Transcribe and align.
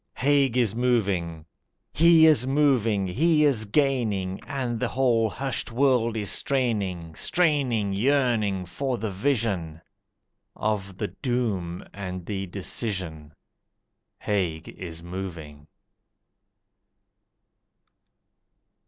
Haig 0.15 0.57
is 0.57 0.73
moving! 0.73 1.45
He 1.93 2.25
is 2.25 2.47
moving, 2.47 3.05
he 3.05 3.43
is 3.45 3.65
gaining, 3.65 4.41
And 4.47 4.79
the 4.79 4.87
whole 4.87 5.29
hushed 5.29 5.71
world 5.71 6.17
is 6.17 6.31
straining, 6.31 7.13
Straining, 7.13 7.93
yearning, 7.93 8.65
for 8.65 8.97
the 8.97 9.11
vision 9.11 9.79
Of 10.55 10.97
the 10.97 11.09
doom 11.09 11.85
and 11.93 12.25
the 12.25 12.47
decision 12.47 13.33
Haig 14.17 14.67
is 14.69 15.03
moving! 15.03 15.67